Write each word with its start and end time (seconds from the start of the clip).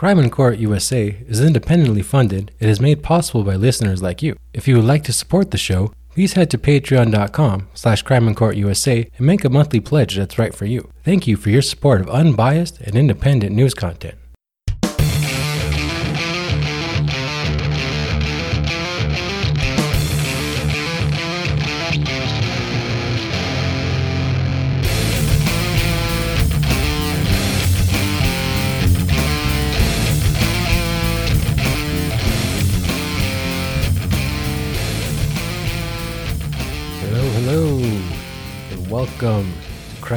Crime 0.00 0.18
in 0.18 0.30
Court 0.30 0.56
USA 0.56 1.14
is 1.28 1.42
independently 1.42 2.00
funded 2.00 2.52
and 2.58 2.70
is 2.70 2.80
made 2.80 3.02
possible 3.02 3.44
by 3.44 3.54
listeners 3.54 4.02
like 4.02 4.22
you. 4.22 4.34
If 4.54 4.66
you 4.66 4.76
would 4.76 4.86
like 4.86 5.04
to 5.04 5.12
support 5.12 5.50
the 5.50 5.58
show, 5.58 5.92
please 6.08 6.32
head 6.32 6.50
to 6.52 6.56
patreon.com 6.56 7.68
slash 7.74 8.00
crime 8.00 8.26
in 8.26 8.34
court 8.34 8.56
USA 8.56 9.06
and 9.18 9.26
make 9.26 9.44
a 9.44 9.50
monthly 9.50 9.78
pledge 9.78 10.16
that's 10.16 10.38
right 10.38 10.54
for 10.54 10.64
you. 10.64 10.90
Thank 11.04 11.26
you 11.26 11.36
for 11.36 11.50
your 11.50 11.60
support 11.60 12.00
of 12.00 12.08
unbiased 12.08 12.80
and 12.80 12.96
independent 12.96 13.54
news 13.54 13.74
content. 13.74 14.14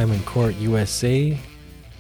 Crime 0.04 0.16
in 0.18 0.24
Court 0.26 0.56
USA. 0.56 1.40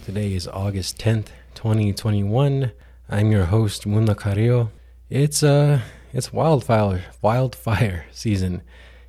Today 0.03 0.33
is 0.33 0.45
August 0.49 0.97
10th, 0.97 1.27
2021. 1.55 2.73
I'm 3.07 3.31
your 3.31 3.45
host, 3.45 3.87
Mundo 3.87 4.13
Carrillo. 4.13 4.71
It's 5.09 5.41
uh 5.41 5.79
it's 6.11 6.33
wildfire 6.33 7.05
wildfire 7.21 8.03
season 8.11 8.61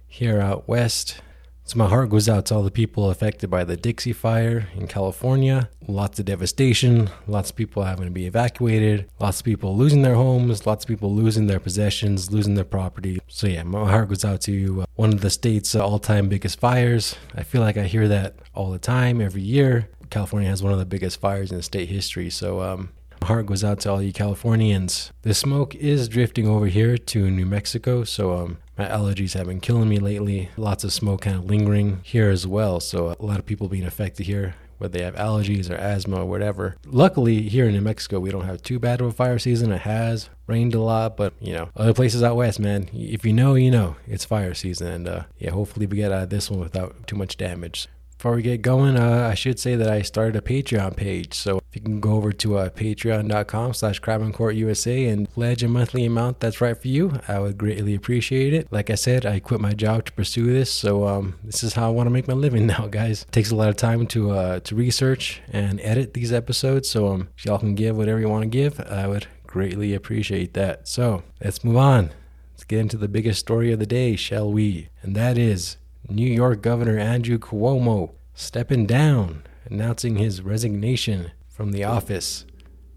here 0.06 0.40
out 0.40 0.68
west. 0.68 1.20
So 1.66 1.78
my 1.78 1.88
heart 1.88 2.10
goes 2.10 2.28
out 2.28 2.44
to 2.46 2.56
all 2.56 2.62
the 2.62 2.70
people 2.70 3.08
affected 3.08 3.48
by 3.48 3.64
the 3.64 3.74
Dixie 3.74 4.12
Fire 4.12 4.68
in 4.74 4.86
California. 4.86 5.70
Lots 5.88 6.18
of 6.18 6.26
devastation, 6.26 7.08
lots 7.26 7.48
of 7.48 7.56
people 7.56 7.84
having 7.84 8.04
to 8.04 8.10
be 8.10 8.26
evacuated, 8.26 9.10
lots 9.18 9.40
of 9.40 9.46
people 9.46 9.74
losing 9.74 10.02
their 10.02 10.14
homes, 10.14 10.66
lots 10.66 10.84
of 10.84 10.88
people 10.88 11.14
losing 11.14 11.46
their 11.46 11.58
possessions, 11.58 12.30
losing 12.30 12.54
their 12.54 12.66
property. 12.66 13.18
So 13.28 13.46
yeah, 13.46 13.62
my 13.62 13.88
heart 13.88 14.10
goes 14.10 14.26
out 14.26 14.42
to 14.42 14.82
uh, 14.82 14.86
one 14.96 15.14
of 15.14 15.22
the 15.22 15.30
state's 15.30 15.74
all-time 15.74 16.28
biggest 16.28 16.60
fires. 16.60 17.16
I 17.34 17.44
feel 17.44 17.62
like 17.62 17.78
I 17.78 17.84
hear 17.84 18.08
that 18.08 18.34
all 18.54 18.70
the 18.70 18.78
time, 18.78 19.22
every 19.22 19.42
year. 19.42 19.88
California 20.10 20.50
has 20.50 20.62
one 20.62 20.72
of 20.74 20.78
the 20.78 20.84
biggest 20.84 21.18
fires 21.18 21.50
in 21.50 21.62
state 21.62 21.88
history, 21.88 22.28
so 22.28 22.60
um, 22.60 22.90
my 23.22 23.26
heart 23.28 23.46
goes 23.46 23.64
out 23.64 23.80
to 23.80 23.90
all 23.90 24.02
you 24.02 24.12
Californians. 24.12 25.12
The 25.22 25.32
smoke 25.32 25.74
is 25.74 26.08
drifting 26.10 26.46
over 26.46 26.66
here 26.66 26.98
to 26.98 27.30
New 27.30 27.46
Mexico, 27.46 28.04
so 28.04 28.34
um, 28.34 28.58
my 28.76 28.86
allergies 28.86 29.34
have 29.34 29.46
been 29.46 29.60
killing 29.60 29.88
me 29.88 29.98
lately. 29.98 30.50
Lots 30.56 30.84
of 30.84 30.92
smoke 30.92 31.22
kind 31.22 31.36
of 31.36 31.44
lingering 31.44 32.00
here 32.02 32.30
as 32.30 32.46
well, 32.46 32.80
so 32.80 33.16
a 33.18 33.24
lot 33.24 33.38
of 33.38 33.46
people 33.46 33.68
being 33.68 33.84
affected 33.84 34.26
here, 34.26 34.56
whether 34.78 34.98
they 34.98 35.04
have 35.04 35.14
allergies 35.14 35.70
or 35.70 35.76
asthma 35.76 36.22
or 36.22 36.26
whatever. 36.26 36.76
Luckily, 36.86 37.42
here 37.42 37.66
in 37.66 37.74
New 37.74 37.80
Mexico, 37.80 38.18
we 38.18 38.30
don't 38.30 38.46
have 38.46 38.62
too 38.62 38.78
bad 38.78 39.00
of 39.00 39.06
a 39.06 39.12
fire 39.12 39.38
season. 39.38 39.72
It 39.72 39.82
has 39.82 40.28
rained 40.46 40.74
a 40.74 40.80
lot, 40.80 41.16
but 41.16 41.34
you 41.40 41.52
know, 41.52 41.70
other 41.76 41.94
places 41.94 42.22
out 42.22 42.36
west, 42.36 42.58
man, 42.58 42.88
if 42.92 43.24
you 43.24 43.32
know, 43.32 43.54
you 43.54 43.70
know, 43.70 43.96
it's 44.06 44.24
fire 44.24 44.54
season, 44.54 44.88
and 44.88 45.08
uh, 45.08 45.22
yeah, 45.38 45.50
hopefully 45.50 45.86
we 45.86 45.96
get 45.96 46.12
out 46.12 46.24
of 46.24 46.30
this 46.30 46.50
one 46.50 46.60
without 46.60 47.06
too 47.06 47.16
much 47.16 47.36
damage. 47.36 47.88
Before 48.24 48.36
we 48.36 48.42
get 48.42 48.62
going, 48.62 48.96
uh, 48.96 49.28
I 49.30 49.34
should 49.34 49.58
say 49.58 49.76
that 49.76 49.90
I 49.90 50.00
started 50.00 50.34
a 50.34 50.40
Patreon 50.40 50.96
page. 50.96 51.34
So 51.34 51.58
if 51.58 51.76
you 51.76 51.82
can 51.82 52.00
go 52.00 52.14
over 52.14 52.32
to 52.32 52.56
uh, 52.56 52.70
patreon.com 52.70 53.74
slash 53.74 53.98
crime 53.98 54.22
in 54.22 54.32
court 54.32 54.54
USA 54.54 55.04
and 55.08 55.28
pledge 55.28 55.62
a 55.62 55.68
monthly 55.68 56.06
amount 56.06 56.40
that's 56.40 56.58
right 56.58 56.74
for 56.74 56.88
you, 56.88 57.20
I 57.28 57.38
would 57.38 57.58
greatly 57.58 57.94
appreciate 57.94 58.54
it. 58.54 58.72
Like 58.72 58.88
I 58.88 58.94
said, 58.94 59.26
I 59.26 59.40
quit 59.40 59.60
my 59.60 59.74
job 59.74 60.06
to 60.06 60.12
pursue 60.12 60.46
this. 60.46 60.72
So 60.72 61.06
um, 61.06 61.38
this 61.44 61.62
is 61.62 61.74
how 61.74 61.88
I 61.88 61.90
want 61.90 62.06
to 62.06 62.10
make 62.10 62.26
my 62.26 62.32
living 62.32 62.66
now, 62.74 62.86
guys. 62.86 63.24
It 63.24 63.32
takes 63.32 63.50
a 63.50 63.56
lot 63.56 63.68
of 63.68 63.76
time 63.76 64.06
to 64.06 64.30
uh, 64.30 64.60
to 64.60 64.74
research 64.74 65.42
and 65.52 65.78
edit 65.82 66.14
these 66.14 66.32
episodes. 66.32 66.88
So 66.88 67.08
um, 67.08 67.28
if 67.36 67.44
y'all 67.44 67.58
can 67.58 67.74
give 67.74 67.94
whatever 67.94 68.20
you 68.20 68.30
want 68.30 68.44
to 68.44 68.48
give, 68.48 68.80
I 68.80 69.06
would 69.06 69.26
greatly 69.46 69.92
appreciate 69.92 70.54
that. 70.54 70.88
So 70.88 71.24
let's 71.44 71.62
move 71.62 71.76
on. 71.76 72.10
Let's 72.54 72.64
get 72.64 72.78
into 72.78 72.96
the 72.96 73.06
biggest 73.06 73.40
story 73.40 73.70
of 73.70 73.80
the 73.80 73.86
day, 73.86 74.16
shall 74.16 74.50
we? 74.50 74.88
And 75.02 75.14
that 75.14 75.36
is 75.36 75.76
New 76.08 76.30
York 76.30 76.62
Governor 76.62 76.98
Andrew 76.98 77.38
Cuomo 77.38 78.12
stepping 78.34 78.86
down, 78.86 79.44
announcing 79.64 80.16
his 80.16 80.42
resignation 80.42 81.32
from 81.48 81.72
the 81.72 81.84
office 81.84 82.44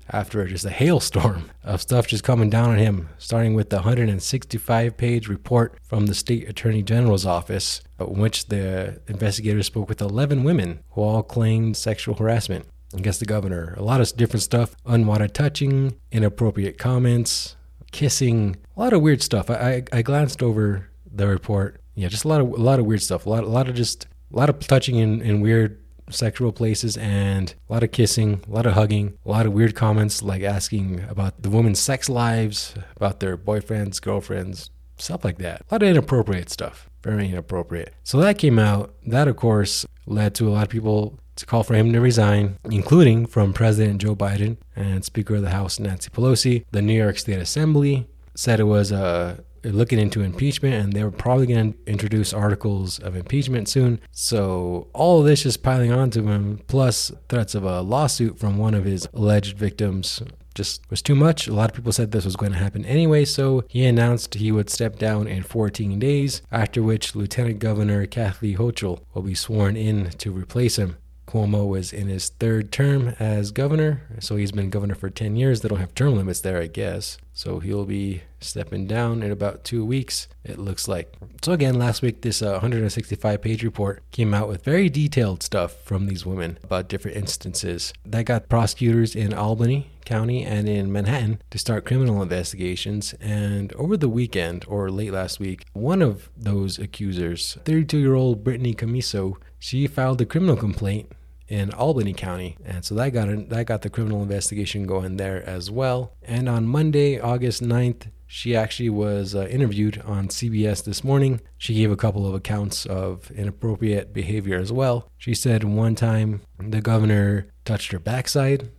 after 0.09 0.45
just 0.47 0.65
a 0.65 0.69
hailstorm 0.69 1.51
of 1.63 1.81
stuff 1.81 2.07
just 2.07 2.23
coming 2.23 2.49
down 2.49 2.71
on 2.71 2.77
him, 2.77 3.09
starting 3.17 3.53
with 3.53 3.69
the 3.69 3.77
165 3.77 4.97
page 4.97 5.27
report 5.27 5.77
from 5.83 6.05
the 6.05 6.13
state 6.13 6.47
attorney 6.47 6.81
general's 6.81 7.25
office, 7.25 7.81
in 7.99 8.19
which 8.19 8.47
the 8.47 9.01
investigators 9.07 9.67
spoke 9.67 9.89
with 9.89 10.01
11 10.01 10.43
women 10.43 10.79
who 10.91 11.01
all 11.01 11.23
claimed 11.23 11.75
sexual 11.75 12.15
harassment 12.15 12.65
against 12.93 13.19
the 13.19 13.25
governor. 13.25 13.73
A 13.77 13.83
lot 13.83 14.01
of 14.01 14.15
different 14.15 14.43
stuff 14.43 14.75
unwanted 14.85 15.33
touching, 15.33 15.97
inappropriate 16.11 16.77
comments, 16.77 17.55
kissing, 17.91 18.55
a 18.75 18.79
lot 18.79 18.93
of 18.93 19.01
weird 19.01 19.21
stuff. 19.21 19.49
I, 19.49 19.55
I, 19.55 19.83
I 19.97 20.01
glanced 20.01 20.41
over 20.41 20.89
the 21.09 21.27
report 21.27 21.81
yeah, 21.97 22.07
just 22.07 22.25
a 22.25 22.27
lot 22.27 22.39
of 22.39 22.47
a 22.47 22.61
lot 22.61 22.79
of 22.79 22.85
weird 22.85 23.01
stuff. 23.01 23.25
A 23.25 23.29
lot, 23.29 23.43
a 23.43 23.47
lot 23.47 23.67
of 23.67 23.75
just 23.75 24.05
a 24.31 24.37
lot 24.37 24.49
of 24.49 24.59
touching 24.59 24.97
in, 24.97 25.19
in 25.21 25.41
weird 25.41 25.81
sexual 26.09 26.51
places 26.51 26.95
and 26.95 27.55
a 27.69 27.73
lot 27.73 27.83
of 27.83 27.91
kissing, 27.91 28.41
a 28.47 28.51
lot 28.51 28.65
of 28.65 28.73
hugging, 28.73 29.17
a 29.25 29.29
lot 29.29 29.45
of 29.45 29.51
weird 29.51 29.75
comments 29.75 30.21
like 30.21 30.43
asking 30.43 31.03
about 31.09 31.41
the 31.41 31.49
women's 31.49 31.79
sex 31.79 32.07
lives, 32.07 32.75
about 32.95 33.19
their 33.19 33.35
boyfriends, 33.35 33.99
girlfriends, 33.99 34.69
stuff 34.97 35.25
like 35.25 35.39
that. 35.39 35.61
A 35.69 35.73
lot 35.73 35.83
of 35.83 35.89
inappropriate 35.89 36.49
stuff. 36.49 36.87
Very 37.01 37.29
inappropriate. 37.29 37.93
So 38.03 38.19
that 38.19 38.37
came 38.37 38.59
out. 38.59 38.93
That, 39.05 39.27
of 39.27 39.35
course, 39.35 39.85
led 40.05 40.35
to 40.35 40.47
a 40.47 40.51
lot 40.51 40.63
of 40.63 40.69
people 40.69 41.19
to 41.35 41.45
call 41.45 41.63
for 41.63 41.75
him 41.75 41.93
to 41.93 41.99
resign, 41.99 42.57
including 42.65 43.25
from 43.25 43.53
President 43.53 44.01
Joe 44.01 44.15
Biden 44.15 44.57
and 44.75 45.03
Speaker 45.03 45.35
of 45.35 45.41
the 45.41 45.51
House 45.51 45.79
Nancy 45.79 46.09
Pelosi. 46.09 46.65
The 46.71 46.81
New 46.81 46.93
York 46.93 47.17
State 47.17 47.39
Assembly 47.39 48.07
said 48.35 48.59
it 48.59 48.65
was 48.65 48.91
a 48.91 49.43
looking 49.63 49.99
into 49.99 50.21
impeachment 50.21 50.75
and 50.75 50.93
they 50.93 51.03
were 51.03 51.11
probably 51.11 51.47
going 51.47 51.73
to 51.73 51.79
introduce 51.85 52.33
articles 52.33 52.99
of 52.99 53.15
impeachment 53.15 53.67
soon. 53.67 53.99
So 54.11 54.87
all 54.93 55.23
this 55.23 55.45
is 55.45 55.57
piling 55.57 55.91
onto 55.91 56.27
him, 56.27 56.61
plus 56.67 57.11
threats 57.29 57.55
of 57.55 57.63
a 57.63 57.81
lawsuit 57.81 58.39
from 58.39 58.57
one 58.57 58.73
of 58.73 58.85
his 58.85 59.07
alleged 59.13 59.57
victims. 59.57 60.21
Just 60.55 60.89
was 60.89 61.03
too 61.03 61.13
much. 61.13 61.47
A 61.47 61.53
lot 61.53 61.69
of 61.69 61.75
people 61.75 61.91
said 61.91 62.11
this 62.11 62.25
was 62.25 62.35
going 62.35 62.51
to 62.51 62.57
happen 62.57 62.83
anyway, 62.85 63.25
so 63.25 63.63
he 63.67 63.85
announced 63.85 64.33
he 64.33 64.51
would 64.51 64.71
step 64.71 64.97
down 64.97 65.27
in 65.27 65.43
14 65.43 65.99
days, 65.99 66.41
after 66.51 66.81
which 66.81 67.15
Lieutenant 67.15 67.59
Governor 67.59 68.07
Kathy 68.07 68.55
Hochul 68.55 69.01
will 69.13 69.21
be 69.21 69.35
sworn 69.35 69.77
in 69.77 70.09
to 70.09 70.31
replace 70.31 70.77
him. 70.77 70.97
Cuomo 71.27 71.67
was 71.67 71.91
in 71.91 72.07
his 72.07 72.29
third 72.29 72.71
term 72.71 73.09
as 73.19 73.51
governor, 73.51 74.01
so 74.19 74.37
he's 74.37 74.53
been 74.53 74.69
governor 74.69 74.95
for 74.95 75.09
10 75.09 75.35
years. 75.35 75.61
They 75.61 75.69
don't 75.69 75.79
have 75.79 75.93
term 75.93 76.15
limits 76.15 76.39
there, 76.39 76.61
I 76.61 76.67
guess. 76.67 77.17
So 77.33 77.59
he'll 77.59 77.85
be 77.85 78.23
stepping 78.39 78.87
down 78.87 79.21
in 79.21 79.31
about 79.31 79.63
two 79.63 79.85
weeks, 79.85 80.27
it 80.43 80.57
looks 80.57 80.87
like. 80.87 81.13
So, 81.43 81.51
again, 81.51 81.77
last 81.77 82.01
week, 82.01 82.21
this 82.21 82.41
uh, 82.41 82.51
165 82.51 83.41
page 83.41 83.63
report 83.63 84.01
came 84.11 84.33
out 84.33 84.47
with 84.47 84.63
very 84.63 84.89
detailed 84.89 85.43
stuff 85.43 85.75
from 85.83 86.07
these 86.07 86.25
women 86.25 86.57
about 86.63 86.87
different 86.87 87.17
instances. 87.17 87.93
That 88.05 88.25
got 88.25 88.49
prosecutors 88.49 89.15
in 89.15 89.33
Albany 89.33 89.91
County 90.07 90.45
and 90.45 90.69
in 90.69 90.89
Manhattan 90.89 91.41
to 91.51 91.57
start 91.57 91.85
criminal 91.85 92.21
investigations. 92.21 93.13
And 93.19 93.73
over 93.73 93.97
the 93.97 94.07
weekend, 94.07 94.63
or 94.67 94.89
late 94.89 95.11
last 95.11 95.37
week, 95.37 95.65
one 95.73 96.01
of 96.01 96.29
those 96.37 96.79
accusers, 96.79 97.57
32 97.65 97.97
year 97.97 98.15
old 98.15 98.43
Brittany 98.43 98.73
Commisso, 98.73 99.35
she 99.59 99.85
filed 99.85 100.21
a 100.21 100.25
criminal 100.25 100.55
complaint 100.55 101.11
in 101.49 101.73
Albany 101.73 102.13
County, 102.13 102.57
and 102.65 102.83
so 102.83 102.95
that 102.95 103.09
got 103.11 103.49
that 103.49 103.65
got 103.65 103.81
the 103.81 103.89
criminal 103.89 104.21
investigation 104.21 104.85
going 104.85 105.17
there 105.17 105.47
as 105.47 105.71
well. 105.71 106.13
And 106.23 106.49
on 106.49 106.67
Monday, 106.67 107.19
August 107.19 107.61
9th, 107.63 108.07
she 108.25 108.55
actually 108.55 108.89
was 108.89 109.33
uh, 109.33 109.47
interviewed 109.47 110.01
on 110.05 110.27
CBS 110.27 110.83
this 110.83 111.03
morning. 111.03 111.39
She 111.57 111.75
gave 111.75 111.91
a 111.91 111.95
couple 111.95 112.27
of 112.27 112.33
accounts 112.33 112.85
of 112.85 113.31
inappropriate 113.31 114.13
behavior 114.13 114.59
as 114.59 114.71
well. 114.71 115.09
She 115.17 115.33
said 115.33 115.63
one 115.63 115.95
time 115.95 116.41
the 116.59 116.81
governor 116.81 117.47
touched 117.63 117.93
her 117.93 117.99
backside 117.99 118.69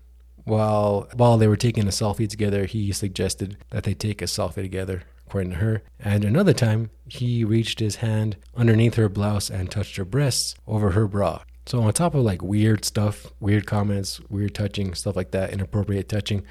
while 0.48 1.08
while 1.14 1.36
they 1.38 1.48
were 1.48 1.56
taking 1.56 1.84
a 1.84 1.90
selfie 1.90 2.28
together. 2.28 2.64
He 2.66 2.92
suggested 2.92 3.56
that 3.70 3.84
they 3.84 3.94
take 3.94 4.20
a 4.22 4.26
selfie 4.26 4.62
together 4.62 5.02
according 5.26 5.50
to 5.50 5.56
her. 5.56 5.82
And 6.00 6.24
another 6.24 6.54
time, 6.54 6.90
he 7.06 7.44
reached 7.44 7.80
his 7.80 7.96
hand 7.96 8.36
underneath 8.56 8.94
her 8.94 9.08
blouse 9.08 9.50
and 9.50 9.70
touched 9.70 9.96
her 9.96 10.04
breasts 10.04 10.54
over 10.66 10.90
her 10.90 11.06
bra. 11.06 11.42
So, 11.66 11.82
on 11.82 11.92
top 11.92 12.14
of 12.14 12.22
like 12.22 12.42
weird 12.42 12.86
stuff, 12.86 13.26
weird 13.38 13.66
comments, 13.66 14.20
weird 14.30 14.54
touching, 14.54 14.94
stuff 14.94 15.16
like 15.16 15.32
that, 15.32 15.52
inappropriate 15.52 16.08
touching, 16.08 16.44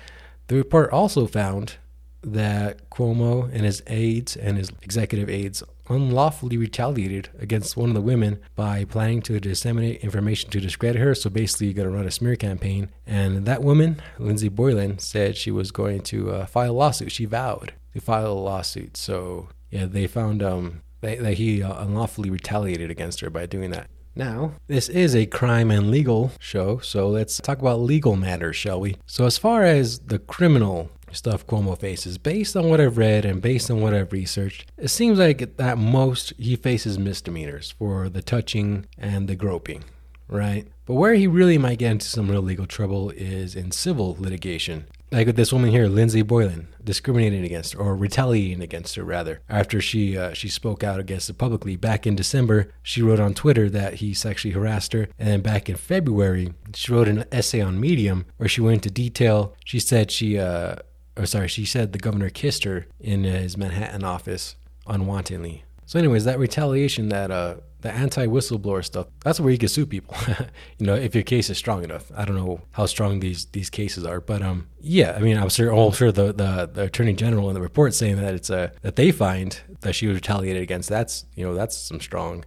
the 0.48 0.56
report 0.56 0.92
also 0.92 1.26
found 1.26 1.78
that 2.22 2.90
Cuomo 2.90 3.44
and 3.52 3.62
his 3.62 3.84
aides 3.88 4.36
and 4.36 4.58
his 4.58 4.72
executive 4.82 5.30
aides 5.30 5.64
unlawfully 5.90 6.58
retaliated 6.58 7.30
against 7.40 7.78
one 7.78 7.90
of 7.90 7.96
the 7.96 8.02
women 8.02 8.40
by 8.56 8.84
planning 8.86 9.22
to 9.22 9.40
disseminate 9.40 10.02
information 10.02 10.50
to 10.50 10.60
discredit 10.60 11.02
her. 11.02 11.16
So 11.16 11.30
basically, 11.30 11.68
you're 11.68 11.76
going 11.76 11.90
to 11.90 11.96
run 11.96 12.08
a 12.08 12.12
smear 12.12 12.36
campaign. 12.36 12.90
And 13.06 13.46
that 13.46 13.64
woman, 13.64 14.02
Lindsey 14.20 14.50
Boylan, 14.50 15.00
said 15.00 15.38
she 15.38 15.52
was 15.52 15.72
going 15.72 16.02
to 16.02 16.32
uh, 16.32 16.46
file 16.46 16.72
a 16.72 16.74
lawsuit. 16.74 17.12
She 17.12 17.26
vowed 17.26 17.74
to 17.94 18.02
file 18.02 18.32
a 18.32 18.34
lawsuit. 18.34 18.98
So 18.98 19.50
yeah, 19.72 19.86
they 19.86 20.08
found 20.08 20.44
um 20.44 20.82
that, 21.02 21.20
that 21.20 21.34
he 21.36 21.62
uh, 21.62 21.84
unlawfully 21.84 22.30
retaliated 22.30 22.90
against 22.90 23.20
her 23.22 23.30
by 23.30 23.46
doing 23.46 23.72
that. 23.72 23.90
Now, 24.16 24.54
this 24.66 24.90
is 24.90 25.16
a 25.16 25.28
crime 25.28 25.70
and 25.70 25.92
legal 25.92 26.32
show, 26.40 26.80
so 26.80 27.08
let's 27.08 27.38
talk 27.38 27.60
about 27.60 27.82
legal 27.82 28.16
matters, 28.16 28.56
shall 28.56 28.80
we? 28.80 28.96
So, 29.06 29.28
as 29.28 29.38
far 29.38 29.64
as 29.64 30.00
the 30.00 30.18
criminal 30.18 30.90
stuff 31.12 31.46
Cuomo 31.48 31.80
faces, 31.80 32.18
based 32.18 32.56
on 32.56 32.70
what 32.70 32.82
I've 32.82 32.98
read 32.98 33.26
and 33.26 33.42
based 33.42 33.72
on 33.72 33.82
what 33.82 33.94
I've 33.94 34.12
researched, 34.12 34.72
it 34.78 34.90
seems 34.90 35.20
like 35.20 35.42
at 35.42 35.58
that 35.58 35.78
most 35.78 36.34
he 36.38 36.56
faces 36.56 36.98
misdemeanors 37.00 37.72
for 37.72 38.10
the 38.10 38.22
touching 38.22 38.86
and 38.98 39.28
the 39.28 39.36
groping, 39.36 39.84
right? 40.28 40.68
But 40.86 40.96
where 40.96 41.16
he 41.16 41.28
really 41.28 41.58
might 41.58 41.80
get 41.80 41.92
into 41.92 42.08
some 42.08 42.30
real 42.30 42.42
legal 42.42 42.66
trouble 42.66 43.12
is 43.12 43.56
in 43.56 43.72
civil 43.72 44.16
litigation 44.20 44.86
like 45.12 45.28
with 45.28 45.38
this 45.38 45.54
woman 45.54 45.70
here, 45.70 45.88
Lindsey 45.88 46.22
Boylan, 46.22 46.68
discriminating 46.84 47.46
against 47.46 47.76
or 47.76 47.96
retaliating 47.96 48.62
against 48.62 48.96
her 48.96 49.04
rather, 49.04 49.40
after 49.48 49.80
she 49.80 50.18
uh, 50.18 50.34
she 50.34 50.50
spoke 50.50 50.84
out 50.84 51.00
against 51.00 51.30
it 51.30 51.38
publicly. 51.38 51.78
Back 51.78 52.06
in 52.06 52.16
December, 52.16 52.74
she 52.84 53.02
wrote 53.02 53.20
on 53.20 53.34
Twitter 53.34 53.70
that 53.70 53.96
he 53.96 54.14
sexually 54.14 54.54
harassed 54.54 54.94
her, 54.94 55.08
and 55.18 55.30
then 55.30 55.42
back 55.42 55.70
in 55.70 55.76
February, 55.76 56.54
she 56.74 56.92
wrote 56.92 57.08
an 57.08 57.24
essay 57.32 57.62
on 57.62 57.80
Medium 57.80 58.26
where 58.36 58.50
she 58.50 58.62
went 58.62 58.86
into 58.86 58.92
detail. 58.92 59.56
She 59.64 59.80
said 59.80 60.12
she, 60.12 60.38
uh, 60.38 60.76
or 61.18 61.26
sorry, 61.26 61.48
she 61.48 61.66
said 61.66 61.94
the 61.94 62.00
governor 62.00 62.30
kissed 62.30 62.64
her 62.64 62.88
in 63.00 63.24
his 63.24 63.58
Manhattan 63.58 64.04
office 64.04 64.56
unwantingly. 64.88 65.64
So, 65.86 65.98
anyways, 65.98 66.26
that 66.26 66.38
retaliation 66.38 67.10
that 67.10 67.32
uh, 67.32 67.56
the 67.82 67.92
anti-whistleblower 67.92 68.84
stuff 68.84 69.08
that's 69.24 69.40
where 69.40 69.52
you 69.52 69.58
can 69.58 69.70
sue 69.70 69.86
people 69.86 70.16
you 70.78 70.86
know 70.86 70.96
if 70.96 71.14
your 71.14 71.24
case 71.24 71.50
is 71.50 71.58
strong 71.58 71.84
enough 71.84 72.12
i 72.16 72.26
don't 72.26 72.36
know 72.36 72.60
how 72.72 72.86
strong 72.86 73.20
these 73.20 73.46
these 73.48 73.70
cases 73.70 74.04
are 74.04 74.20
but 74.20 74.42
um 74.42 74.68
yeah 74.82 75.14
i 75.16 75.20
mean 75.20 75.38
i'm 75.38 75.50
sure 75.50 75.72
oh, 75.72 75.88
I'm 75.88 75.94
sure 75.94 76.12
the, 76.12 76.34
the, 76.34 76.70
the 76.72 76.84
attorney 76.84 77.14
general 77.14 77.50
in 77.50 77.54
the 77.54 77.62
report 77.62 77.94
saying 77.94 78.18
that 78.18 78.34
it's 78.34 78.50
a 78.50 78.72
that 78.82 78.96
they 78.96 79.12
find 79.12 79.60
that 79.82 79.94
she 79.94 80.08
was 80.08 80.16
retaliated 80.16 80.62
against 80.62 80.90
that's 80.90 81.26
you 81.36 81.46
know 81.46 81.54
that's 81.54 81.78
some 81.78 82.02
strong 82.02 82.44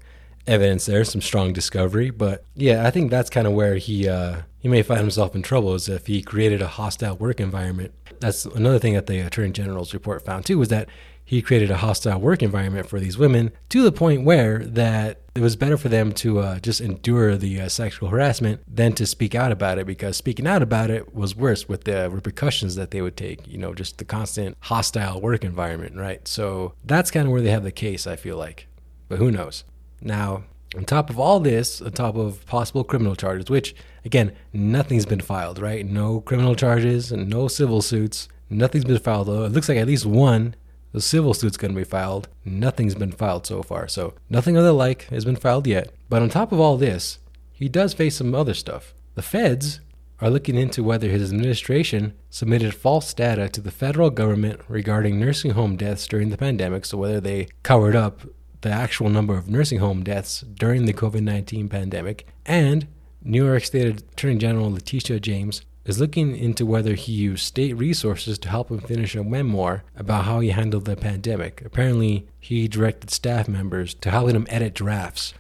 evidence 0.47 0.87
there 0.87 1.05
some 1.05 1.21
strong 1.21 1.53
discovery 1.53 2.11
but 2.11 2.45
yeah 2.55 2.87
i 2.87 2.91
think 2.91 3.11
that's 3.11 3.31
kind 3.31 3.47
of 3.47 3.53
where 3.53 3.77
he 3.77 4.09
uh 4.09 4.41
he 4.61 4.69
may 4.69 4.83
find 4.83 5.01
himself 5.01 5.35
in 5.35 5.43
trouble 5.43 5.75
is 5.75 5.89
if 5.89 6.07
he 6.07 6.23
created 6.23 6.61
a 6.61 6.69
hostile 6.69 7.17
work 7.17 7.41
environment. 7.41 7.95
That's 8.21 8.45
another 8.45 8.79
thing 8.79 8.93
that 8.93 9.07
the 9.07 9.21
attorney 9.21 9.53
general's 9.53 9.95
report 9.95 10.25
found 10.25 10.45
too 10.45 10.59
was 10.59 10.69
that 10.69 10.89
he 11.25 11.41
created 11.41 11.71
a 11.71 11.79
hostile 11.79 12.21
work 12.21 12.43
environment 12.43 12.89
for 12.89 13.01
these 13.01 13.17
women 13.17 13.53
to 13.71 13.83
the 13.83 13.93
point 13.93 14.25
where 14.25 14.59
that 14.59 15.21
it 15.35 15.41
was 15.41 15.57
better 15.57 15.79
for 15.79 15.89
them 15.89 16.13
to 16.13 16.41
uh, 16.41 16.59
just 16.59 16.81
endure 16.81 17.37
the 17.37 17.61
uh, 17.61 17.69
sexual 17.69 18.11
harassment 18.11 18.61
than 18.69 18.93
to 18.95 19.07
speak 19.07 19.35
out 19.35 19.53
about 19.53 19.79
it 19.79 19.87
because 19.87 20.17
speaking 20.17 20.47
out 20.47 20.61
about 20.61 20.91
it 20.91 21.15
was 21.15 21.35
worse 21.35 21.69
with 21.69 21.85
the 21.85 22.11
repercussions 22.11 22.75
that 22.75 22.91
they 22.91 23.01
would 23.01 23.17
take 23.17 23.47
you 23.49 23.57
know 23.57 23.73
just 23.73 23.97
the 23.97 24.05
constant 24.05 24.57
hostile 24.61 25.21
work 25.21 25.43
environment 25.43 25.97
right? 25.97 26.29
So 26.29 26.75
that's 26.85 27.11
kind 27.11 27.27
of 27.27 27.33
where 27.33 27.41
they 27.41 27.51
have 27.51 27.63
the 27.63 27.73
case 27.73 28.07
i 28.07 28.17
feel 28.17 28.37
like 28.37 28.67
but 29.09 29.19
who 29.19 29.31
knows 29.31 29.65
now 30.01 30.43
on 30.77 30.85
top 30.85 31.11
of 31.11 31.19
all 31.19 31.41
this 31.41 31.81
on 31.83 31.91
top 31.93 32.17
of 32.17 32.45
possible 32.47 32.85
criminal 32.85 33.17
charges 33.17 33.51
which 33.51 33.75
again 34.05 34.33
nothing's 34.53 35.07
been 35.07 35.21
filed 35.21 35.59
right 35.59 35.87
no 35.87 36.21
criminal 36.21 36.55
charges 36.55 37.11
no 37.13 37.49
civil 37.49 37.83
suits 37.83 38.29
nothing's 38.49 38.85
been 38.85 38.99
filed 38.99 39.29
though 39.29 39.45
it 39.45 39.53
looks 39.53 39.69
like 39.69 39.79
at 39.79 39.87
least 39.87 40.07
one 40.07 40.55
the 40.93 41.01
civil 41.01 41.35
suit's 41.35 41.57
going 41.57 41.73
to 41.73 41.77
be 41.79 41.85
filed. 41.85 42.29
Nothing's 42.45 42.95
been 42.95 43.13
filed 43.13 43.47
so 43.47 43.63
far, 43.63 43.87
so 43.87 44.15
nothing 44.29 44.57
of 44.57 44.65
the 44.65 44.73
like 44.73 45.05
has 45.05 45.25
been 45.25 45.37
filed 45.37 45.67
yet. 45.67 45.93
But 46.09 46.23
on 46.23 46.29
top 46.29 46.53
of 46.53 46.59
all 46.59 46.77
this, 46.77 47.19
he 47.53 47.69
does 47.69 47.95
face 47.95 48.17
some 48.17 48.35
other 48.35 48.55
stuff. 48.55 48.93
The 49.15 49.23
feds 49.23 49.81
are 50.21 50.31
looking 50.31 50.57
into 50.57 50.83
whether 50.83 51.09
his 51.09 51.31
administration 51.31 52.15
submitted 52.29 52.75
false 52.75 53.15
data 53.15 53.49
to 53.49 53.61
the 53.61 53.71
federal 53.71 54.11
government 54.11 54.61
regarding 54.69 55.19
nursing 55.19 55.53
home 55.53 55.77
deaths 55.77 56.07
during 56.07 56.31
the 56.31 56.37
pandemic, 56.37 56.85
so 56.85 56.99
whether 56.99 57.21
they 57.21 57.49
covered 57.63 57.97
up 57.97 58.21
the 58.61 58.71
actual 58.71 59.09
number 59.09 59.37
of 59.37 59.49
nursing 59.49 59.79
home 59.79 60.03
deaths 60.03 60.41
during 60.41 60.85
the 60.85 60.93
COVID 60.93 61.23
19 61.23 61.69
pandemic. 61.69 62.27
And 62.47 62.87
New 63.23 63.47
York 63.47 63.65
State 63.65 63.87
Attorney 63.87 64.39
General 64.39 64.73
Letitia 64.73 65.21
James 65.21 65.63
is 65.85 66.01
looking 66.01 66.37
into 66.37 66.67
whether 66.67 66.95
he 66.95 67.13
used 67.13 67.45
state 67.45 67.73
resources 67.75 68.39
to 68.39 68.49
help 68.49 68.71
him 68.71 68.81
finish 68.81 69.15
a 69.15 69.25
memoir 69.25 69.83
about 69.97 70.25
how 70.25 70.41
he 70.41 70.51
handled 70.51 70.85
the 70.85 70.97
pandemic. 70.97 71.63
Apparently, 71.65 72.27
he 72.39 72.69
directed 72.69 73.11
staff 73.11 73.49
members 73.49 73.95
to 73.95 74.11
help 74.11 74.31
him 74.31 74.47
edit 74.51 74.75
drafts 74.75 75.35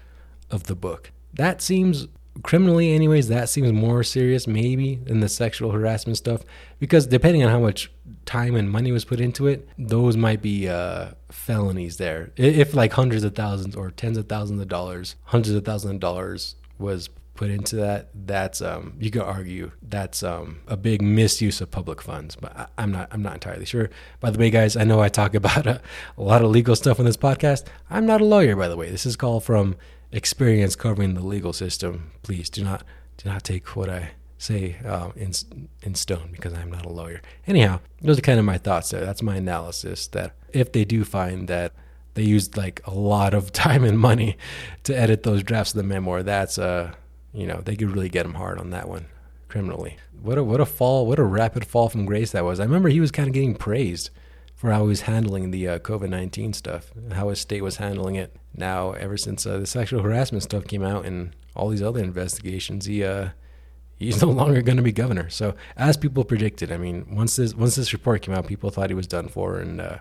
of 0.50 0.64
the 0.64 0.74
book. 0.74 1.12
That 1.32 1.62
seems 1.62 2.08
criminally 2.42 2.92
anyways 2.92 3.28
that 3.28 3.48
seems 3.48 3.72
more 3.72 4.02
serious 4.02 4.46
maybe 4.46 4.96
than 4.96 5.20
the 5.20 5.28
sexual 5.28 5.72
harassment 5.72 6.16
stuff 6.16 6.42
because 6.78 7.06
depending 7.06 7.42
on 7.42 7.50
how 7.50 7.60
much 7.60 7.90
time 8.24 8.54
and 8.54 8.70
money 8.70 8.92
was 8.92 9.04
put 9.04 9.20
into 9.20 9.46
it 9.46 9.68
those 9.78 10.16
might 10.16 10.42
be 10.42 10.68
uh, 10.68 11.08
felonies 11.30 11.96
there 11.96 12.32
if 12.36 12.74
like 12.74 12.92
hundreds 12.92 13.24
of 13.24 13.34
thousands 13.34 13.74
or 13.76 13.90
tens 13.90 14.16
of 14.16 14.28
thousands 14.28 14.60
of 14.60 14.68
dollars 14.68 15.16
hundreds 15.24 15.54
of 15.54 15.64
thousands 15.64 15.94
of 15.94 16.00
dollars 16.00 16.56
was 16.78 17.08
put 17.40 17.48
into 17.48 17.76
that, 17.76 18.10
that's 18.26 18.60
um, 18.60 18.92
you 19.00 19.10
could 19.10 19.22
argue 19.22 19.72
that's 19.80 20.22
um, 20.22 20.60
a 20.66 20.76
big 20.76 21.00
misuse 21.00 21.62
of 21.62 21.70
public 21.70 22.02
funds. 22.02 22.36
But 22.36 22.54
I, 22.54 22.82
am 22.82 22.92
not 22.92 23.08
I'm 23.10 23.22
not 23.22 23.32
entirely 23.32 23.64
sure. 23.64 23.88
By 24.20 24.28
the 24.28 24.38
way, 24.38 24.50
guys, 24.50 24.76
I 24.76 24.84
know 24.84 25.00
I 25.00 25.08
talk 25.08 25.34
about 25.42 25.66
a, 25.66 25.80
a 26.18 26.22
lot 26.22 26.42
of 26.42 26.50
legal 26.50 26.76
stuff 26.76 26.98
on 26.98 27.06
this 27.06 27.16
podcast. 27.16 27.64
I'm 27.88 28.04
not 28.04 28.20
a 28.20 28.26
lawyer, 28.26 28.56
by 28.56 28.68
the 28.68 28.76
way. 28.76 28.90
This 28.90 29.06
is 29.06 29.16
called 29.16 29.42
from 29.42 29.76
experience 30.12 30.76
covering 30.76 31.14
the 31.14 31.24
legal 31.24 31.52
system. 31.52 32.10
Please 32.22 32.50
do 32.50 32.64
not 32.64 32.84
do 33.16 33.28
not 33.28 33.44
take 33.44 33.76
what 33.76 33.88
I 33.88 34.12
say 34.38 34.76
um, 34.86 35.12
in 35.16 35.32
in 35.82 35.94
stone 35.94 36.30
because 36.32 36.54
I'm 36.54 36.70
not 36.70 36.86
a 36.86 36.90
lawyer. 36.90 37.20
Anyhow, 37.46 37.80
those 38.00 38.18
are 38.18 38.22
kind 38.22 38.38
of 38.38 38.44
my 38.44 38.58
thoughts 38.58 38.90
there. 38.90 39.04
That's 39.04 39.22
my 39.22 39.36
analysis. 39.36 40.06
That 40.08 40.34
if 40.52 40.72
they 40.72 40.84
do 40.84 41.04
find 41.04 41.48
that 41.48 41.72
they 42.14 42.22
used 42.22 42.56
like 42.56 42.80
a 42.86 42.94
lot 42.94 43.34
of 43.34 43.52
time 43.64 43.84
and 43.84 43.98
money 43.98 44.36
to 44.84 44.96
edit 44.96 45.22
those 45.22 45.42
drafts 45.42 45.72
of 45.72 45.78
the 45.78 45.84
memoir, 45.84 46.22
that's 46.22 46.58
uh 46.58 46.94
you 47.32 47.46
know, 47.46 47.60
they 47.60 47.76
could 47.76 47.92
really 47.92 48.08
get 48.08 48.26
him 48.26 48.34
hard 48.34 48.58
on 48.58 48.70
that 48.70 48.88
one 48.88 49.06
criminally. 49.48 49.96
What 50.20 50.38
a 50.38 50.44
what 50.44 50.60
a 50.60 50.66
fall, 50.66 51.06
what 51.06 51.18
a 51.18 51.24
rapid 51.24 51.64
fall 51.64 51.88
from 51.88 52.06
grace 52.06 52.32
that 52.32 52.44
was. 52.44 52.60
I 52.60 52.64
remember 52.64 52.88
he 52.88 53.00
was 53.00 53.10
kind 53.10 53.28
of 53.28 53.34
getting 53.34 53.54
praised 53.54 54.10
for 54.60 54.72
how 54.72 54.82
he 54.82 54.88
was 54.88 55.00
handling 55.02 55.52
the 55.52 55.66
uh, 55.66 55.78
COVID 55.78 56.10
nineteen 56.10 56.52
stuff, 56.52 56.92
how 57.12 57.30
his 57.30 57.40
state 57.40 57.62
was 57.62 57.78
handling 57.78 58.16
it. 58.16 58.36
Now, 58.54 58.92
ever 58.92 59.16
since 59.16 59.46
uh, 59.46 59.56
the 59.56 59.66
sexual 59.66 60.02
harassment 60.02 60.42
stuff 60.42 60.66
came 60.66 60.82
out 60.82 61.06
and 61.06 61.34
all 61.56 61.70
these 61.70 61.82
other 61.82 62.04
investigations, 62.04 62.84
he 62.84 63.02
uh, 63.02 63.30
he's 63.98 64.20
no 64.22 64.28
longer 64.28 64.60
going 64.60 64.76
to 64.76 64.82
be 64.82 64.92
governor. 64.92 65.30
So, 65.30 65.54
as 65.78 65.96
people 65.96 66.24
predicted, 66.24 66.70
I 66.70 66.76
mean, 66.76 67.06
once 67.10 67.36
this 67.36 67.54
once 67.54 67.74
this 67.74 67.94
report 67.94 68.20
came 68.20 68.34
out, 68.34 68.46
people 68.48 68.68
thought 68.68 68.90
he 68.90 68.94
was 68.94 69.06
done 69.06 69.28
for, 69.28 69.58
and 69.58 69.80
uh, 69.80 69.98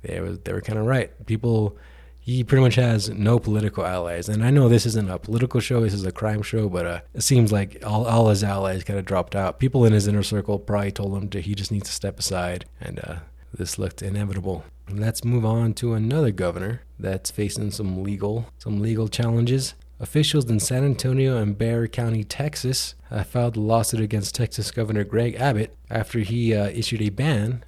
they 0.00 0.20
was 0.20 0.38
they 0.38 0.54
were 0.54 0.62
kind 0.62 0.78
of 0.78 0.86
right. 0.86 1.10
People 1.26 1.76
he 2.18 2.42
pretty 2.42 2.62
much 2.62 2.76
has 2.76 3.10
no 3.10 3.38
political 3.38 3.84
allies. 3.84 4.30
And 4.30 4.42
I 4.42 4.50
know 4.50 4.70
this 4.70 4.86
isn't 4.86 5.10
a 5.10 5.18
political 5.18 5.60
show, 5.60 5.80
this 5.80 5.94
is 5.94 6.04
a 6.04 6.12
crime 6.12 6.42
show, 6.42 6.68
but 6.70 6.86
uh, 6.86 7.00
it 7.14 7.22
seems 7.22 7.52
like 7.52 7.82
all, 7.86 8.06
all 8.06 8.28
his 8.28 8.44
allies 8.44 8.84
kind 8.84 8.98
of 8.98 9.04
dropped 9.04 9.34
out. 9.34 9.58
People 9.58 9.84
in 9.84 9.92
his 9.94 10.06
inner 10.06 10.22
circle 10.22 10.58
probably 10.58 10.92
told 10.92 11.14
him 11.14 11.28
to, 11.30 11.40
he 11.40 11.54
just 11.54 11.72
needs 11.72 11.88
to 11.88 11.94
step 11.94 12.18
aside, 12.18 12.66
and 12.82 13.00
uh, 13.00 13.16
this 13.52 13.78
looked 13.78 14.02
inevitable. 14.02 14.64
Let's 14.90 15.24
move 15.24 15.44
on 15.44 15.74
to 15.74 15.94
another 15.94 16.30
governor 16.30 16.82
that's 16.98 17.30
facing 17.30 17.70
some 17.70 18.02
legal 18.02 18.46
some 18.58 18.80
legal 18.80 19.08
challenges. 19.08 19.74
Officials 20.00 20.48
in 20.48 20.60
San 20.60 20.84
Antonio 20.84 21.36
and 21.38 21.58
Bexar 21.58 21.88
County, 21.88 22.22
Texas, 22.22 22.94
uh, 23.10 23.24
filed 23.24 23.56
a 23.56 23.60
lawsuit 23.60 24.00
against 24.00 24.34
Texas 24.34 24.70
Governor 24.70 25.02
Greg 25.02 25.34
Abbott 25.34 25.76
after 25.90 26.20
he 26.20 26.54
uh, 26.54 26.68
issued 26.68 27.02
a 27.02 27.08
ban 27.08 27.64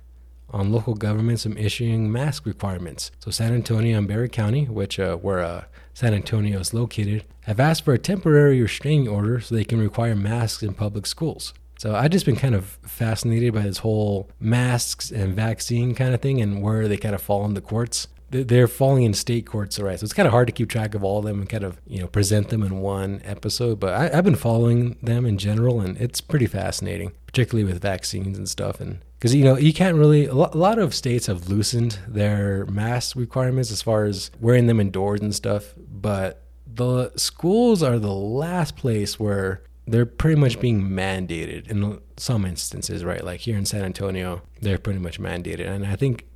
on 0.50 0.72
local 0.72 0.94
governments 0.94 1.42
from 1.42 1.58
issuing 1.58 2.10
mask 2.10 2.46
requirements. 2.46 3.10
So 3.18 3.30
San 3.30 3.52
Antonio 3.52 3.98
and 3.98 4.06
Bexar 4.06 4.28
County, 4.28 4.64
which 4.66 4.98
uh, 4.98 5.16
where 5.16 5.40
uh, 5.40 5.64
San 5.92 6.14
Antonio 6.14 6.60
is 6.60 6.72
located, 6.72 7.24
have 7.42 7.60
asked 7.60 7.84
for 7.84 7.94
a 7.94 7.98
temporary 7.98 8.60
restraining 8.62 9.08
order 9.08 9.40
so 9.40 9.54
they 9.54 9.64
can 9.64 9.80
require 9.80 10.14
masks 10.14 10.62
in 10.62 10.74
public 10.74 11.06
schools. 11.06 11.52
So 11.80 11.94
I've 11.94 12.10
just 12.10 12.26
been 12.26 12.36
kind 12.36 12.54
of 12.54 12.78
fascinated 12.82 13.54
by 13.54 13.62
this 13.62 13.78
whole 13.78 14.28
masks 14.38 15.10
and 15.10 15.34
vaccine 15.34 15.94
kind 15.94 16.12
of 16.12 16.20
thing 16.20 16.38
and 16.42 16.60
where 16.60 16.86
they 16.86 16.98
kind 16.98 17.14
of 17.14 17.22
fall 17.22 17.46
in 17.46 17.54
the 17.54 17.62
courts. 17.62 18.06
They're 18.28 18.68
falling 18.68 19.04
in 19.04 19.14
state 19.14 19.46
courts, 19.46 19.78
right. 19.78 19.98
So 19.98 20.04
it's 20.04 20.12
kind 20.12 20.26
of 20.26 20.32
hard 20.32 20.46
to 20.48 20.52
keep 20.52 20.68
track 20.68 20.94
of 20.94 21.02
all 21.02 21.20
of 21.20 21.24
them 21.24 21.40
and 21.40 21.48
kind 21.48 21.64
of 21.64 21.80
you 21.86 22.00
know 22.00 22.06
present 22.06 22.50
them 22.50 22.62
in 22.62 22.80
one 22.80 23.22
episode. 23.24 23.80
But 23.80 23.94
I, 23.94 24.18
I've 24.18 24.24
been 24.24 24.36
following 24.36 24.98
them 25.02 25.24
in 25.24 25.38
general, 25.38 25.80
and 25.80 25.96
it's 25.96 26.20
pretty 26.20 26.44
fascinating, 26.44 27.12
particularly 27.24 27.64
with 27.64 27.80
vaccines 27.80 28.36
and 28.36 28.46
stuff. 28.46 28.78
And 28.78 28.98
because 29.18 29.34
you 29.34 29.42
know 29.42 29.56
you 29.56 29.72
can't 29.72 29.96
really 29.96 30.26
a 30.26 30.34
lot 30.34 30.78
of 30.78 30.94
states 30.94 31.28
have 31.28 31.48
loosened 31.48 31.98
their 32.06 32.66
mask 32.66 33.16
requirements 33.16 33.72
as 33.72 33.80
far 33.80 34.04
as 34.04 34.30
wearing 34.38 34.66
them 34.66 34.80
indoors 34.80 35.20
and 35.20 35.34
stuff 35.34 35.74
but 35.76 36.42
the 36.72 37.10
schools 37.16 37.82
are 37.82 37.98
the 37.98 38.14
last 38.14 38.76
place 38.76 39.18
where 39.20 39.62
they're 39.90 40.06
pretty 40.06 40.40
much 40.40 40.60
being 40.60 40.82
mandated 40.82 41.68
in 41.68 42.00
some 42.16 42.44
instances 42.44 43.04
right 43.04 43.24
like 43.24 43.40
here 43.40 43.56
in 43.56 43.64
san 43.64 43.84
antonio 43.84 44.42
they're 44.60 44.78
pretty 44.78 44.98
much 44.98 45.20
mandated 45.20 45.66
and 45.66 45.86
i 45.86 45.96
think 45.96 46.26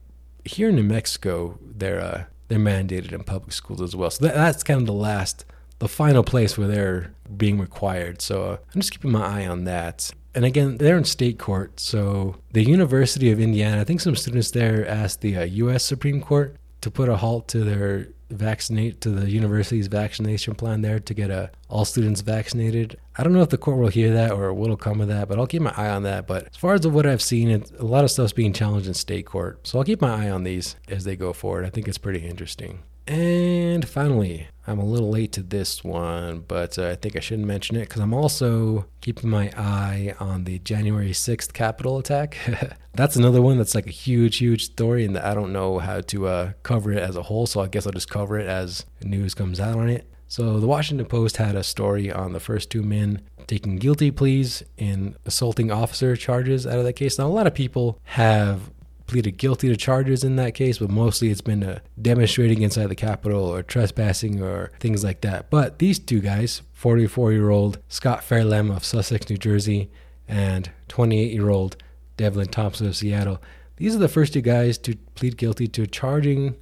here 0.44 0.68
in 0.68 0.76
new 0.76 0.82
mexico 0.82 1.58
they're 1.62 2.00
uh, 2.00 2.24
they're 2.48 2.58
mandated 2.58 3.12
in 3.12 3.22
public 3.22 3.52
schools 3.52 3.80
as 3.80 3.94
well 3.96 4.10
so 4.10 4.24
that, 4.24 4.34
that's 4.34 4.62
kind 4.62 4.80
of 4.80 4.86
the 4.86 4.92
last 4.92 5.44
the 5.78 5.88
final 5.88 6.22
place 6.22 6.56
where 6.56 6.68
they're 6.68 7.12
being 7.36 7.58
required 7.58 8.20
so 8.20 8.44
uh, 8.44 8.56
i'm 8.74 8.80
just 8.80 8.92
keeping 8.92 9.12
my 9.12 9.42
eye 9.42 9.46
on 9.46 9.64
that 9.64 10.12
and 10.34 10.44
again, 10.44 10.78
they're 10.78 10.96
in 10.96 11.04
state 11.04 11.38
court. 11.38 11.78
So 11.78 12.36
the 12.52 12.64
University 12.64 13.30
of 13.30 13.38
Indiana, 13.38 13.80
I 13.80 13.84
think 13.84 14.00
some 14.00 14.16
students 14.16 14.50
there 14.50 14.86
asked 14.86 15.20
the 15.20 15.36
uh, 15.36 15.44
U.S. 15.44 15.84
Supreme 15.84 16.20
Court 16.20 16.56
to 16.84 16.90
put 16.90 17.08
a 17.08 17.16
halt 17.16 17.48
to 17.48 17.64
their 17.64 18.08
vaccinate 18.28 19.00
to 19.00 19.08
the 19.08 19.30
university's 19.30 19.86
vaccination 19.86 20.54
plan 20.54 20.82
there 20.82 21.00
to 21.00 21.14
get 21.14 21.30
uh, 21.30 21.46
all 21.70 21.86
students 21.86 22.20
vaccinated. 22.20 22.98
I 23.16 23.22
don't 23.22 23.32
know 23.32 23.40
if 23.40 23.48
the 23.48 23.56
court 23.56 23.78
will 23.78 23.88
hear 23.88 24.12
that 24.12 24.32
or 24.32 24.52
what'll 24.52 24.76
come 24.76 25.00
of 25.00 25.08
that, 25.08 25.26
but 25.26 25.38
I'll 25.38 25.46
keep 25.46 25.62
my 25.62 25.72
eye 25.74 25.88
on 25.88 26.02
that. 26.02 26.26
But 26.26 26.48
as 26.48 26.56
far 26.58 26.74
as 26.74 26.86
what 26.86 27.06
I've 27.06 27.22
seen, 27.22 27.64
a 27.78 27.82
lot 27.82 28.04
of 28.04 28.10
stuff's 28.10 28.34
being 28.34 28.52
challenged 28.52 28.86
in 28.86 28.92
state 28.92 29.24
court, 29.24 29.66
so 29.66 29.78
I'll 29.78 29.84
keep 29.84 30.02
my 30.02 30.26
eye 30.26 30.30
on 30.30 30.44
these 30.44 30.76
as 30.86 31.04
they 31.04 31.16
go 31.16 31.32
forward. 31.32 31.64
I 31.64 31.70
think 31.70 31.88
it's 31.88 31.96
pretty 31.96 32.26
interesting. 32.26 32.82
And 33.06 33.86
finally, 33.86 34.48
I'm 34.66 34.78
a 34.78 34.84
little 34.84 35.10
late 35.10 35.32
to 35.32 35.42
this 35.42 35.84
one, 35.84 36.40
but 36.48 36.78
uh, 36.78 36.88
I 36.88 36.94
think 36.94 37.16
I 37.16 37.20
shouldn't 37.20 37.46
mention 37.46 37.76
it 37.76 37.88
because 37.88 38.00
I'm 38.00 38.14
also 38.14 38.86
keeping 39.02 39.28
my 39.28 39.50
eye 39.56 40.14
on 40.18 40.44
the 40.44 40.58
January 40.60 41.10
6th 41.10 41.52
Capitol 41.52 41.98
attack. 41.98 42.38
that's 42.94 43.16
another 43.16 43.42
one 43.42 43.58
that's 43.58 43.74
like 43.74 43.86
a 43.86 43.90
huge, 43.90 44.38
huge 44.38 44.64
story, 44.64 45.04
and 45.04 45.18
I 45.18 45.34
don't 45.34 45.52
know 45.52 45.78
how 45.80 46.00
to 46.00 46.26
uh, 46.26 46.52
cover 46.62 46.92
it 46.92 47.02
as 47.02 47.16
a 47.16 47.22
whole, 47.22 47.46
so 47.46 47.60
I 47.60 47.66
guess 47.66 47.86
I'll 47.86 47.92
just 47.92 48.10
cover 48.10 48.38
it 48.38 48.46
as 48.46 48.86
news 49.02 49.34
comes 49.34 49.60
out 49.60 49.76
on 49.76 49.90
it. 49.90 50.08
So, 50.26 50.58
the 50.58 50.66
Washington 50.66 51.06
Post 51.06 51.36
had 51.36 51.54
a 51.54 51.62
story 51.62 52.10
on 52.10 52.32
the 52.32 52.40
first 52.40 52.70
two 52.70 52.82
men 52.82 53.20
taking 53.46 53.76
guilty 53.76 54.10
pleas 54.10 54.62
in 54.78 55.14
assaulting 55.26 55.70
officer 55.70 56.16
charges 56.16 56.66
out 56.66 56.78
of 56.78 56.84
that 56.84 56.94
case. 56.94 57.18
Now, 57.18 57.26
a 57.26 57.28
lot 57.28 57.46
of 57.46 57.54
people 57.54 58.00
have 58.04 58.70
pleaded 59.06 59.36
guilty 59.36 59.68
to 59.68 59.76
charges 59.76 60.24
in 60.24 60.36
that 60.36 60.54
case, 60.54 60.78
but 60.78 60.90
mostly 60.90 61.30
it's 61.30 61.40
been 61.40 61.62
uh, 61.62 61.78
demonstrating 62.00 62.62
inside 62.62 62.88
the 62.88 62.94
Capitol 62.94 63.44
or 63.44 63.62
trespassing 63.62 64.42
or 64.42 64.70
things 64.80 65.04
like 65.04 65.20
that. 65.20 65.50
But 65.50 65.78
these 65.78 65.98
two 65.98 66.20
guys, 66.20 66.62
44 66.72 67.32
year 67.32 67.50
old 67.50 67.78
Scott 67.88 68.22
Fairlamb 68.22 68.74
of 68.74 68.84
Sussex, 68.84 69.28
New 69.28 69.36
Jersey, 69.36 69.90
and 70.26 70.70
28 70.88 71.32
year 71.32 71.50
old 71.50 71.76
Devlyn 72.16 72.50
Thompson 72.50 72.86
of 72.86 72.96
Seattle, 72.96 73.42
these 73.76 73.94
are 73.94 74.00
the 74.00 74.08
first 74.08 74.32
two 74.32 74.40
guys 74.40 74.78
to 74.78 74.96
plead 75.14 75.36
guilty 75.36 75.66
to 75.68 75.86
charging, 75.86 76.54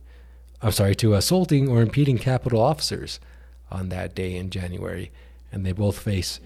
I'm 0.61 0.73
sorry, 0.73 0.95
to 0.97 1.15
assaulting 1.15 1.69
or 1.69 1.83
impeding 1.83 2.19
Capitol 2.19 2.61
officers 2.61 3.21
on 3.71 3.89
that 3.91 4.15
day 4.15 4.35
in 4.35 4.51
January. 4.51 5.11
And 5.51 5.67
they 5.67 5.73
both 5.73 5.99
face 5.99 6.41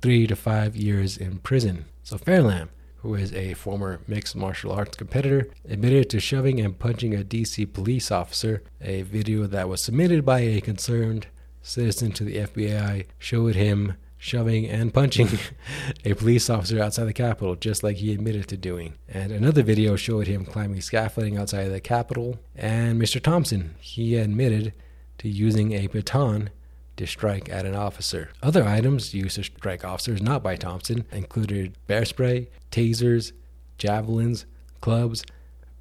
three 0.00 0.26
to 0.26 0.36
five 0.36 0.76
years 0.76 1.16
in 1.16 1.38
prison. 1.38 1.86
So 2.04 2.16
Fairlamb 2.16 2.68
who 3.02 3.14
is 3.16 3.32
a 3.34 3.54
former 3.54 4.00
mixed 4.06 4.36
martial 4.36 4.72
arts 4.72 4.96
competitor, 4.96 5.48
admitted 5.68 6.08
to 6.08 6.20
shoving 6.20 6.60
and 6.60 6.78
punching 6.78 7.14
a 7.14 7.24
DC 7.24 7.72
police 7.72 8.10
officer. 8.10 8.62
A 8.80 9.02
video 9.02 9.46
that 9.46 9.68
was 9.68 9.80
submitted 9.80 10.24
by 10.24 10.40
a 10.40 10.60
concerned 10.60 11.26
citizen 11.62 12.12
to 12.12 12.24
the 12.24 12.36
FBI 12.36 13.06
showed 13.18 13.56
him 13.56 13.94
shoving 14.16 14.68
and 14.68 14.94
punching 14.94 15.28
a 16.04 16.14
police 16.14 16.48
officer 16.48 16.80
outside 16.80 17.06
the 17.06 17.12
Capitol, 17.12 17.56
just 17.56 17.82
like 17.82 17.96
he 17.96 18.12
admitted 18.12 18.46
to 18.46 18.56
doing. 18.56 18.94
And 19.08 19.32
another 19.32 19.64
video 19.64 19.96
showed 19.96 20.28
him 20.28 20.44
climbing 20.44 20.80
scaffolding 20.80 21.36
outside 21.36 21.68
the 21.68 21.80
Capitol. 21.80 22.38
And 22.54 23.02
Mr. 23.02 23.20
Thompson, 23.20 23.74
he 23.80 24.14
admitted 24.14 24.74
to 25.18 25.28
using 25.28 25.72
a 25.72 25.88
baton 25.88 26.50
to 26.96 27.06
strike 27.06 27.48
at 27.48 27.66
an 27.66 27.74
officer. 27.74 28.30
Other 28.42 28.64
items 28.64 29.14
used 29.14 29.36
to 29.36 29.44
strike 29.44 29.84
officers 29.84 30.22
not 30.22 30.42
by 30.42 30.56
Thompson 30.56 31.04
included 31.12 31.76
bear 31.86 32.04
spray, 32.04 32.48
tasers, 32.70 33.32
javelins, 33.78 34.46
clubs, 34.80 35.24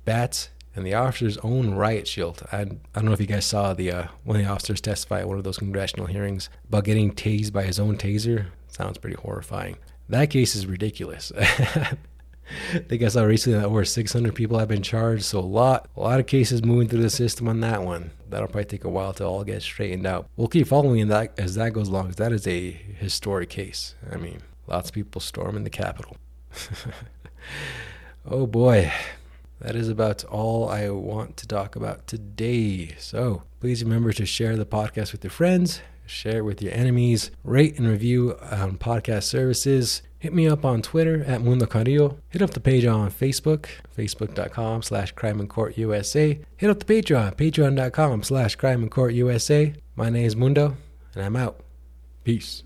bats, 0.06 0.50
and 0.76 0.86
the 0.86 0.94
officer's 0.94 1.38
own 1.40 1.74
riot 1.74 2.08
shield. 2.08 2.44
I, 2.52 2.62
I 2.62 2.66
don't 2.96 3.06
know 3.06 3.12
if 3.12 3.20
you 3.20 3.28
guys 3.28 3.46
saw 3.46 3.74
the 3.74 3.92
uh, 3.92 4.08
one 4.24 4.38
of 4.38 4.46
the 4.46 4.52
officers 4.52 4.80
testify 4.80 5.20
at 5.20 5.28
one 5.28 5.38
of 5.38 5.44
those 5.44 5.58
congressional 5.58 6.06
hearings 6.06 6.50
about 6.68 6.86
getting 6.86 7.12
tased 7.12 7.52
by 7.52 7.64
his 7.64 7.80
own 7.80 7.98
taser. 7.98 8.48
Sounds 8.70 8.98
pretty 8.98 9.18
horrifying. 9.18 9.78
That 10.08 10.30
case 10.30 10.56
is 10.56 10.66
ridiculous. 10.66 11.32
I 12.74 12.80
think 12.90 13.04
I 13.04 13.08
saw 13.08 13.24
recently 13.24 13.60
that 13.60 13.66
over 13.66 13.86
600 13.86 14.36
people 14.36 14.60
have 14.60 14.68
been 14.68 14.82
charged, 14.82 15.24
so 15.24 15.40
a 15.40 15.42
lot, 15.42 15.90
a 15.96 16.00
lot 16.00 16.20
of 16.20 16.28
cases 16.28 16.64
moving 16.64 16.88
through 16.88 17.02
the 17.02 17.10
system 17.10 17.48
on 17.48 17.62
that 17.62 17.84
one. 17.84 18.12
That'll 18.30 18.48
probably 18.48 18.66
take 18.66 18.84
a 18.84 18.90
while 18.90 19.14
to 19.14 19.26
all 19.26 19.44
get 19.44 19.62
straightened 19.62 20.06
out. 20.06 20.28
We'll 20.36 20.48
keep 20.48 20.68
following 20.68 21.08
that 21.10 21.34
as 21.38 21.56
that 21.56 21.74
goes 21.74 21.88
along, 21.88 22.12
that 22.12 22.32
is 22.32 22.48
a 22.48 22.72
historic 22.72 23.50
case. 23.50 23.96
I 24.12 24.18
mean, 24.18 24.42
lots 24.68 24.90
of 24.90 24.96
people 24.96 25.22
storming 25.22 25.64
the 25.64 25.70
Capitol. 25.70 26.18
oh 28.26 28.46
boy, 28.48 28.92
that 29.60 29.76
is 29.76 29.90
about 29.90 30.24
all 30.26 30.68
I 30.70 30.90
want 30.90 31.38
to 31.38 31.48
talk 31.48 31.76
about 31.76 32.08
today. 32.08 32.96
So 32.98 33.44
please 33.60 33.84
remember 33.84 34.12
to 34.14 34.26
share 34.26 34.58
the 34.58 34.66
podcast 34.66 35.12
with 35.12 35.24
your 35.24 35.32
friends, 35.32 35.82
share 36.12 36.40
it 36.40 36.46
with 36.46 36.62
your 36.62 36.74
enemies, 36.74 37.32
rate 37.44 37.78
and 37.78 37.88
review 37.88 38.38
on 38.52 38.78
podcast 38.78 39.24
services. 39.24 40.02
Hit 40.20 40.34
me 40.34 40.48
up 40.48 40.64
on 40.64 40.84
Twitter 40.84 41.24
at 41.24 41.42
Mundo 41.42 41.66
Carrillo. 41.66 42.20
Hit 42.30 42.44
up 42.44 42.52
the 42.52 42.60
page 42.60 42.86
on 42.86 43.10
Facebook, 43.10 43.66
facebook.com 43.98 44.84
slash 44.84 45.14
crime 45.14 45.40
and 45.40 45.50
court 45.50 45.78
USA. 45.78 46.40
Hit 46.58 46.70
up 46.70 46.80
the 46.80 46.86
Patreon, 46.86 47.36
patreon.com 47.36 48.24
slash 48.24 48.56
crime 48.56 48.84
and 48.84 48.92
court 48.92 49.14
USA. 49.16 49.74
My 49.96 50.10
name 50.10 50.26
is 50.26 50.36
Mundo, 50.36 50.78
and 51.16 51.24
I'm 51.24 51.36
out. 51.36 51.60
Peace. 52.24 52.64